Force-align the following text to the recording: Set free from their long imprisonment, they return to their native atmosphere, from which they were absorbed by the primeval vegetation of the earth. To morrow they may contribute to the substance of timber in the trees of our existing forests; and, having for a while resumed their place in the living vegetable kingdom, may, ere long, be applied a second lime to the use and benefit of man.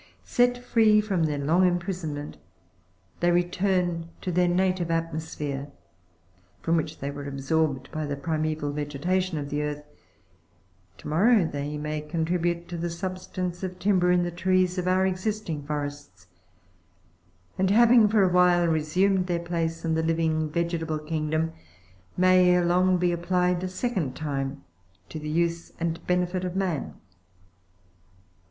Set 0.25 0.57
free 0.57 0.99
from 0.99 1.25
their 1.25 1.37
long 1.37 1.63
imprisonment, 1.63 2.37
they 3.19 3.29
return 3.29 4.09
to 4.19 4.31
their 4.31 4.47
native 4.47 4.89
atmosphere, 4.89 5.67
from 6.59 6.75
which 6.75 6.97
they 6.97 7.11
were 7.11 7.27
absorbed 7.27 7.87
by 7.91 8.03
the 8.03 8.15
primeval 8.15 8.71
vegetation 8.71 9.37
of 9.37 9.51
the 9.51 9.61
earth. 9.61 9.83
To 10.97 11.07
morrow 11.07 11.45
they 11.45 11.77
may 11.77 12.01
contribute 12.01 12.67
to 12.69 12.77
the 12.77 12.89
substance 12.89 13.61
of 13.61 13.77
timber 13.77 14.11
in 14.11 14.23
the 14.23 14.31
trees 14.31 14.79
of 14.79 14.87
our 14.87 15.05
existing 15.05 15.67
forests; 15.67 16.25
and, 17.59 17.69
having 17.69 18.07
for 18.07 18.23
a 18.23 18.33
while 18.33 18.65
resumed 18.67 19.27
their 19.27 19.37
place 19.37 19.85
in 19.85 19.93
the 19.93 20.01
living 20.01 20.49
vegetable 20.49 20.97
kingdom, 20.97 21.53
may, 22.17 22.49
ere 22.49 22.65
long, 22.65 22.97
be 22.97 23.11
applied 23.11 23.63
a 23.63 23.67
second 23.69 24.19
lime 24.19 24.63
to 25.09 25.19
the 25.19 25.29
use 25.29 25.71
and 25.79 26.07
benefit 26.07 26.43
of 26.43 26.55
man. 26.55 26.95